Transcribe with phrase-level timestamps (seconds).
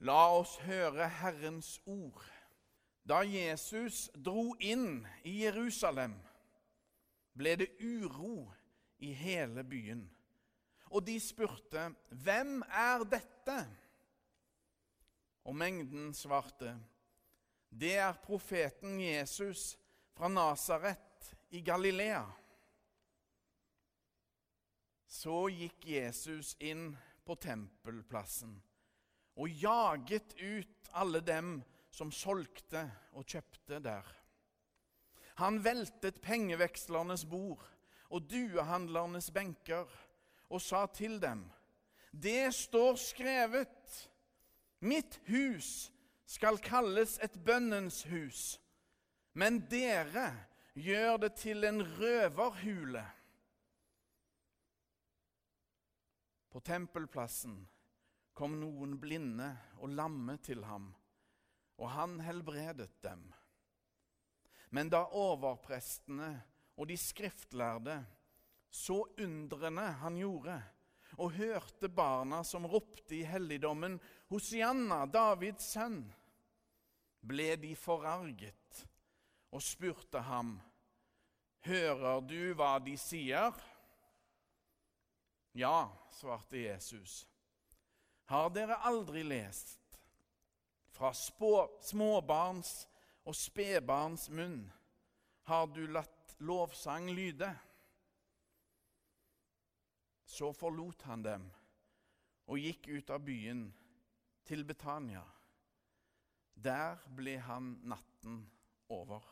[0.00, 2.24] La oss høre Herrens ord.
[3.04, 6.14] Da Jesus dro inn i Jerusalem,
[7.36, 8.48] ble det uro
[9.04, 10.06] i hele byen.
[10.90, 13.68] Og de spurte, 'Hvem er dette?'
[15.44, 16.80] Og mengden svarte,
[17.70, 19.78] 'Det er profeten Jesus
[20.12, 22.32] fra Nasaret i Galilea.'
[25.06, 28.62] Så gikk Jesus inn på tempelplassen
[29.36, 31.60] og jaget ut alle dem
[31.90, 34.06] som solgte og kjøpte der.
[35.40, 37.62] Han veltet pengevekslernes bord
[38.10, 39.88] og duehandlernes benker
[40.50, 41.46] og sa til dem,
[42.12, 44.10] Det står skrevet,
[44.80, 45.92] mitt hus
[46.26, 48.58] skal kalles et bønnens hus,
[49.32, 50.32] men dere
[50.74, 53.04] gjør det til en røverhule.
[56.50, 57.60] På tempelplassen
[58.40, 59.50] kom noen blinde
[59.84, 60.86] og lamme til ham,
[61.76, 63.26] og han helbredet dem.
[64.72, 66.30] Men da overprestene
[66.80, 67.98] og de skriftlærde
[68.72, 70.56] så undrene han gjorde,
[71.20, 73.98] og hørte barna som ropte i helligdommen,
[74.32, 76.04] Hosianna, Davids sønn,
[77.20, 78.84] ble de forarget
[79.52, 80.56] og spurte ham,
[81.68, 83.52] Hører du hva de sier?
[85.52, 87.26] Ja, svarte Jesus.
[88.30, 89.96] Har dere aldri lest
[90.94, 92.68] fra småbarns
[93.26, 94.60] og spedbarns munn
[95.50, 97.48] har du latt lovsang lyde?
[100.22, 101.48] Så forlot han dem
[102.46, 103.64] og gikk ut av byen
[104.46, 105.24] til Betania.
[106.54, 108.44] Der ble han natten
[108.94, 109.26] over.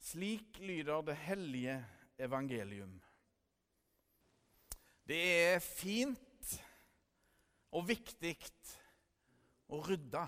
[0.00, 1.76] Slik lyder det hellige
[2.16, 2.96] evangelium.
[5.04, 5.20] Det
[5.52, 6.25] er fint
[7.76, 8.34] og viktig
[9.72, 10.24] å rydde.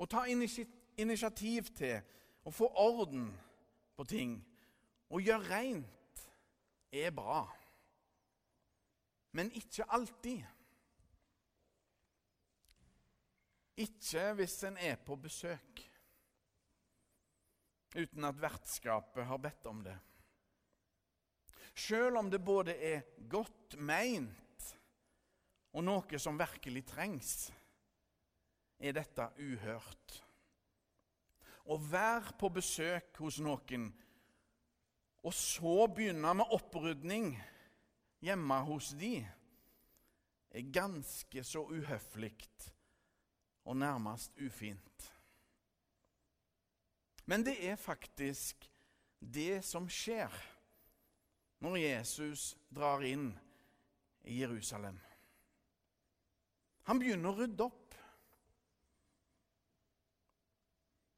[0.00, 2.00] Å ta initiativ til
[2.44, 3.28] å få orden
[3.96, 4.36] på ting
[5.10, 6.24] og gjøre rent
[6.92, 7.42] er bra.
[9.36, 10.42] Men ikke alltid.
[13.80, 15.86] Ikke hvis en er på besøk
[17.96, 19.96] uten at vertskapet har bedt om det.
[21.74, 24.49] Selv om det både er godt meint
[25.72, 27.50] og noe som virkelig trengs,
[28.80, 30.20] er dette uhørt.
[31.70, 33.90] Å være på besøk hos noen
[35.20, 37.34] og så begynne med opprydning
[38.24, 39.18] hjemme hos de,
[40.50, 42.32] er ganske så uhøflig
[43.68, 45.04] og nærmest ufint.
[47.28, 48.64] Men det er faktisk
[49.20, 50.32] det som skjer
[51.60, 53.28] når Jesus drar inn
[54.24, 54.96] i Jerusalem.
[56.90, 57.94] Han begynner å rydde opp.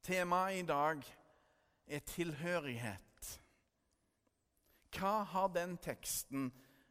[0.04, 1.06] Temaet i dag
[1.88, 3.28] er tilhørighet.
[4.92, 6.50] Hva har den teksten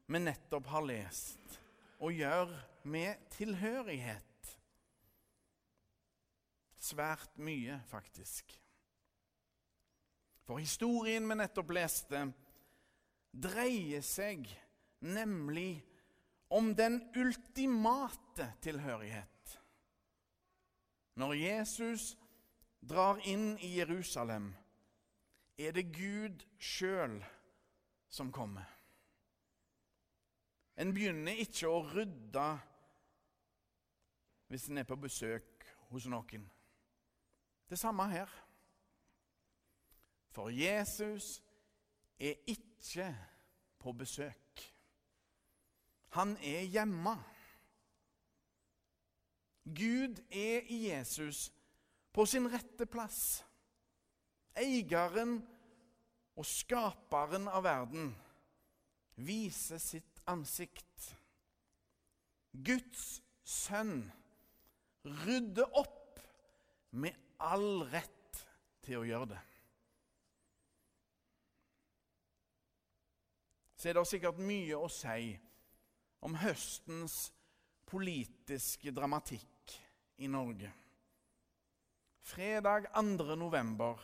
[0.09, 1.59] vi nettopp har lest,
[2.02, 2.58] å gjøre
[2.90, 4.50] med tilhørighet?
[6.81, 8.50] Svært mye, faktisk.
[10.50, 12.25] For historien vi nettopp leste,
[13.30, 14.50] dreier seg
[15.06, 15.84] nemlig
[16.51, 19.62] om den ultimate tilhørighet.
[21.16, 22.17] Når Jesus
[22.81, 24.51] drar inn i Jerusalem,
[25.57, 27.22] er det Gud sjøl
[28.09, 28.67] som kommer.
[30.75, 32.47] En begynner ikke å rydde
[34.51, 36.44] hvis en er på besøk hos noen.
[37.69, 38.31] Det samme her.
[40.35, 41.38] For Jesus
[42.19, 43.07] er ikke
[43.79, 44.41] på besøk.
[46.17, 47.16] Han er hjemme.
[49.63, 51.51] Gud er i Jesus
[52.11, 53.44] på sin rette plass.
[54.59, 55.38] Eieren
[56.35, 58.09] og skaperen av verden
[59.21, 61.11] viser sitt ansikt.
[62.51, 64.09] Guds sønn
[65.06, 66.19] rydder opp
[66.91, 68.44] med all rett
[68.83, 69.41] til å gjøre det.
[73.81, 75.31] så er det sikkert mye å si
[76.21, 77.31] om høstens
[77.89, 79.75] politiske dramatikk
[80.21, 80.71] i Norge.
[82.21, 83.35] Fredag 2.
[83.35, 84.01] november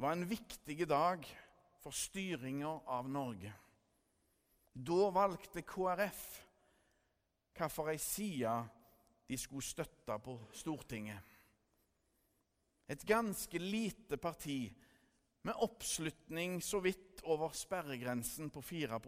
[0.00, 1.26] var en viktig dag
[1.80, 3.52] for styringa av Norge.
[4.72, 6.22] Da valgte KrF
[7.60, 8.52] hvilken side
[9.28, 11.20] de skulle støtte på Stortinget.
[12.90, 14.64] Et ganske lite parti
[15.42, 18.98] med oppslutning så vidt over sperregrensen på 4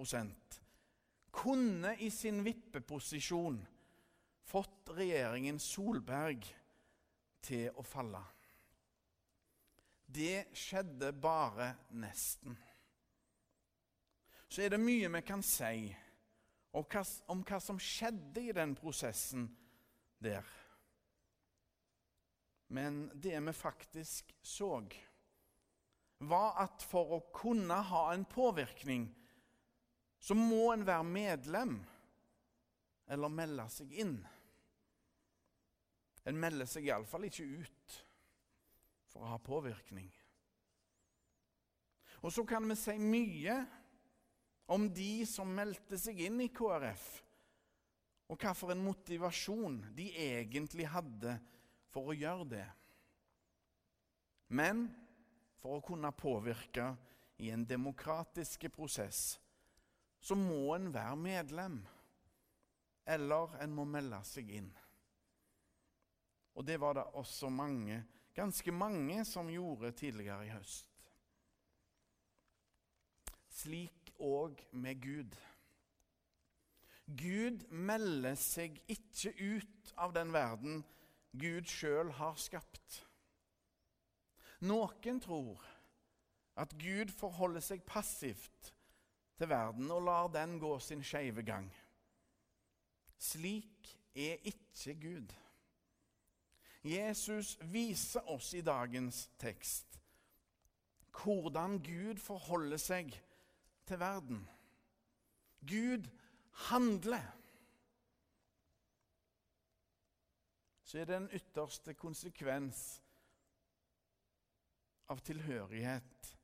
[1.33, 3.61] kunne i sin vippeposisjon
[4.45, 6.45] fått regjeringen Solberg
[7.43, 8.21] til å falle.
[10.13, 12.57] Det skjedde bare nesten.
[14.53, 15.89] Så er det mye vi kan si
[16.77, 19.47] om hva, om hva som skjedde i den prosessen
[20.21, 20.45] der.
[22.73, 24.81] Men det vi faktisk så,
[26.23, 29.09] var at for å kunne ha en påvirkning,
[30.23, 31.75] så må en være medlem
[33.11, 34.15] eller melde seg inn.
[36.31, 37.97] En melder seg iallfall ikke ut
[39.11, 40.07] for å ha påvirkning.
[42.23, 43.57] Og så kan vi si mye
[44.71, 47.07] om de som meldte seg inn i KrF,
[48.31, 51.35] og hvilken motivasjon de egentlig hadde
[51.93, 52.69] for å gjøre det.
[54.55, 54.87] Men
[55.59, 56.93] for å kunne påvirke
[57.43, 59.42] i en demokratisk prosess,
[60.23, 61.81] så må en være medlem.
[63.11, 64.71] Eller en må melde seg inn.
[66.55, 68.03] Og det var det også mange,
[68.37, 70.87] ganske mange som gjorde tidligere i høst.
[73.53, 75.35] Slik òg med Gud.
[77.07, 80.85] Gud melder seg ikke ut av den verden
[81.33, 83.01] Gud sjøl har skapt.
[84.63, 85.65] Noen tror
[86.61, 88.71] at Gud forholder seg passivt
[89.43, 91.67] til verden og lar den gå sin skeive gang.
[93.19, 95.33] Slik er ikke Gud.
[96.85, 99.99] Jesus viser oss i dagens tekst
[101.13, 103.13] hvordan Gud forholder seg
[103.87, 104.41] til verden.
[105.61, 106.07] Gud
[106.71, 107.27] handler.
[110.85, 113.03] Så er det en ytterste konsekvens
[115.11, 116.37] av tilhørighet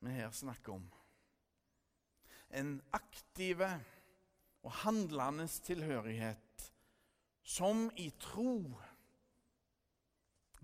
[0.00, 0.92] vi her snakker om.
[2.54, 3.68] En aktive
[4.64, 6.72] og handlende tilhørighet
[7.44, 8.56] som i tro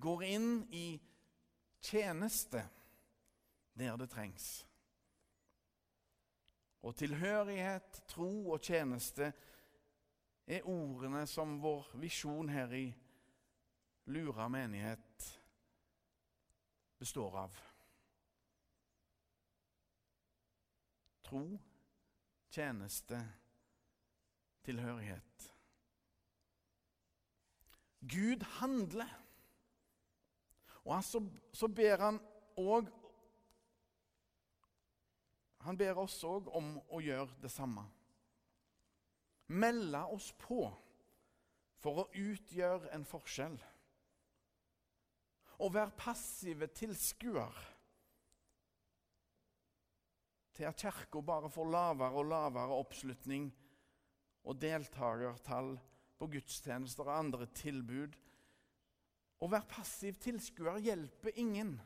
[0.01, 0.87] går inn i
[1.85, 2.63] tjeneste
[3.77, 4.49] der det trengs.
[6.81, 9.33] Og tilhørighet, tro og tjeneste
[10.49, 12.87] er ordene som vår visjon her i
[14.11, 15.27] Lura menighet
[16.99, 17.59] består av.
[21.29, 21.45] Tro,
[22.51, 23.21] tjeneste,
[24.65, 25.55] tilhørighet.
[28.01, 29.09] Gud handler.
[30.85, 31.21] Og altså,
[31.53, 32.21] så ber han
[32.57, 32.97] òg
[35.61, 37.83] Han ber oss òg om å gjøre det samme.
[39.53, 40.63] Melde oss på
[41.85, 43.59] for å utgjøre en forskjell.
[45.61, 47.61] Å være passive tilskuer
[50.61, 53.47] til at Kirka bare får lavere og lavere oppslutning
[54.45, 55.71] og deltakertall
[56.21, 58.17] på gudstjenester og andre tilbud
[59.41, 61.79] å være passiv tilskuer hjelper ingen.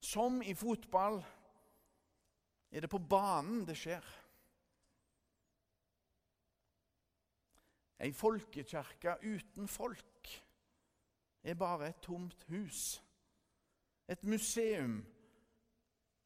[0.00, 1.18] Som i fotball
[2.72, 4.06] er det på banen det skjer.
[8.00, 10.32] Ei folkekirke uten folk
[11.44, 13.02] er bare et tomt hus.
[14.08, 15.02] Et museum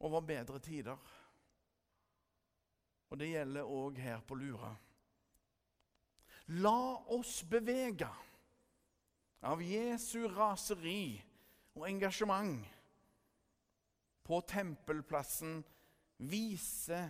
[0.01, 0.97] over bedre tider.
[3.11, 4.71] Og det gjelder òg her på Lura.
[6.61, 6.77] La
[7.13, 8.09] oss bevege
[9.47, 11.21] av Jesu raseri
[11.75, 12.63] og engasjement
[14.27, 15.61] på tempelplassen
[16.31, 17.09] viser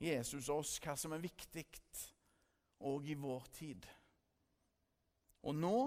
[0.00, 1.66] Jesus oss hva som er viktig
[2.84, 3.86] òg i vår tid.
[5.44, 5.78] Og nå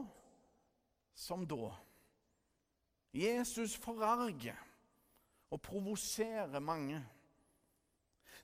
[1.17, 1.71] som da.
[3.13, 4.66] Jesus forarger
[5.49, 6.99] og provoserer mange.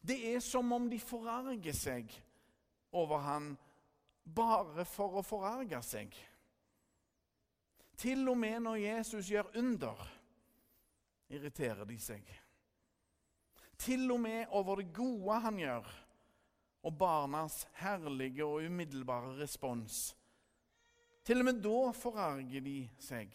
[0.01, 2.11] Det er som om de forarger seg
[2.91, 3.53] over han
[4.23, 6.13] bare for å forarge seg.
[7.99, 9.99] Til og med når Jesus gjør under,
[11.31, 12.23] irriterer de seg.
[13.79, 15.87] Til og med over det gode han gjør,
[16.83, 20.13] og barnas herlige og umiddelbare respons.
[21.23, 23.31] Til og med da forarger de seg.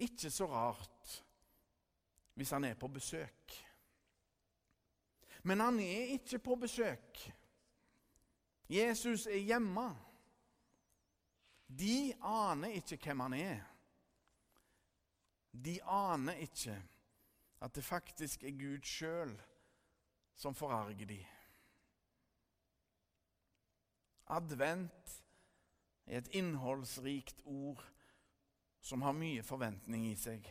[0.00, 1.20] Ikke så rart
[2.40, 3.52] hvis han er på besøk.
[5.42, 7.18] Men han er ikke på besøk.
[8.68, 9.90] Jesus er hjemme.
[11.68, 13.60] De aner ikke hvem han er.
[15.52, 16.78] De aner ikke
[17.60, 19.36] at det faktisk er Gud sjøl
[20.34, 21.20] som forarger de.
[24.32, 25.22] Advent
[26.06, 27.84] er et innholdsrikt ord
[28.80, 30.46] som har mye forventning i seg.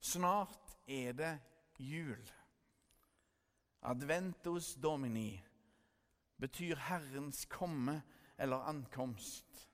[0.00, 1.32] Snart er det
[1.78, 2.32] jul.
[3.84, 5.42] Adventus domini
[6.36, 8.02] betyr Herrens komme
[8.36, 9.68] eller ankomst.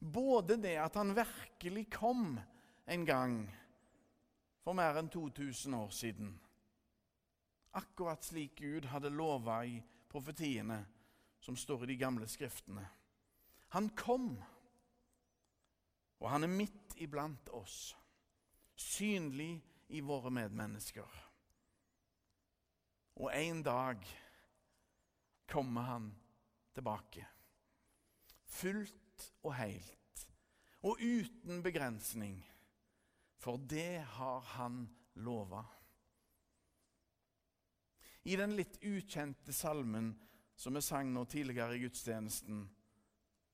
[0.00, 2.40] Både det at han virkelig kom
[2.86, 3.38] en gang
[4.64, 6.34] for mer enn 2000 år siden.
[7.74, 10.84] Akkurat slik Gud hadde lova i profetiene
[11.40, 12.84] som står i de gamle skriftene.
[13.74, 14.36] Han kom,
[16.20, 17.96] og han er midt iblant oss,
[18.76, 19.58] synlig
[19.94, 21.20] i våre medmennesker.
[23.22, 24.02] Og en dag
[25.46, 26.08] kommer han
[26.74, 27.26] tilbake,
[28.50, 30.24] fullt og helt,
[30.82, 32.40] og uten begrensning,
[33.38, 34.82] for det har han
[35.22, 35.62] lova.
[38.24, 40.10] I den litt ukjente salmen
[40.56, 42.66] som vi sang nå tidligere i gudstjenesten,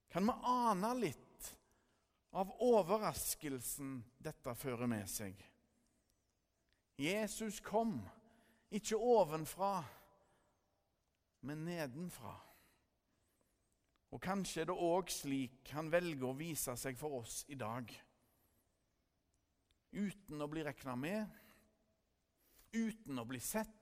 [0.09, 1.53] kan vi ane litt
[2.31, 5.35] av overraskelsen dette fører med seg.
[6.99, 7.99] Jesus kom
[8.71, 9.83] ikke ovenfra,
[11.41, 12.33] men nedenfra.
[14.11, 17.87] Og kanskje er det òg slik han velger å vise seg for oss i dag.
[19.91, 21.39] Uten å bli regna med,
[22.75, 23.77] uten å bli sett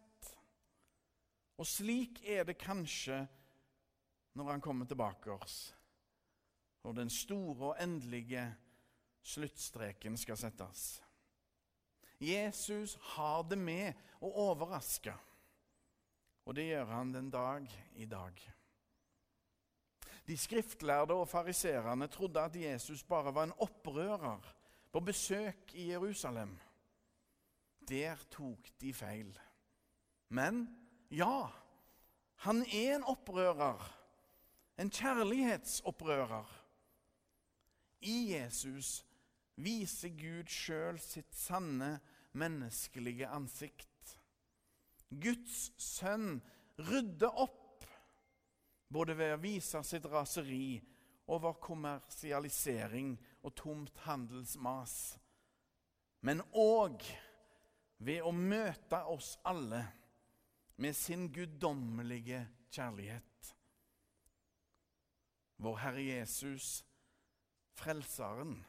[1.60, 3.20] og slik er det kanskje
[4.40, 5.74] når han kommer tilbake oss,
[6.84, 8.46] når den store og endelige
[9.28, 11.02] sluttstreken skal settes.
[12.20, 15.14] Jesus har det med å overraske,
[16.44, 18.40] og det gjør han den dag i dag.
[20.28, 24.52] De skriftlærde og fariserene trodde at Jesus bare var en opprører
[24.92, 26.52] på besøk i Jerusalem.
[27.90, 29.32] Der tok de feil.
[30.30, 30.68] Men
[31.10, 31.48] ja,
[32.46, 33.82] han er en opprører.
[34.78, 36.52] En kjærlighetsopprører.
[38.00, 39.00] I Jesus
[39.60, 41.98] viser Gud sjøl sitt sanne
[42.38, 44.16] menneskelige ansikt.
[45.10, 46.38] Guds sønn
[46.78, 47.86] rydder opp,
[48.90, 50.80] både ved å vise sitt raseri
[51.30, 55.18] over kommersialisering og tomt handelsmas,
[56.26, 57.04] men òg
[58.04, 59.84] ved å møte oss alle
[60.80, 63.54] med sin guddommelige kjærlighet.
[65.60, 66.80] Vår Herre Jesus,
[67.76, 68.60] Frelseren,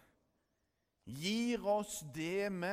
[1.07, 2.73] gir oss det vi